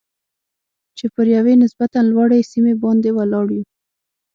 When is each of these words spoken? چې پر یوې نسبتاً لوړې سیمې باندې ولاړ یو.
چې 0.97 1.05
پر 1.15 1.27
یوې 1.35 1.53
نسبتاً 1.63 1.99
لوړې 2.11 2.41
سیمې 2.51 2.73
باندې 2.83 3.09
ولاړ 3.17 3.47
یو. 3.57 3.63